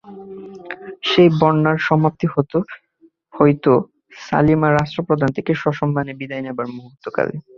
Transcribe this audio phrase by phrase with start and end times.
[1.03, 2.57] সেই বন্যার সমাপ্তি হতো
[3.33, 3.71] হয়তো
[4.21, 7.35] সালিমা রাষ্ট্রপ্রধান থেকে সসম্মানে বিদায় নেবার মুহূর্তকালে।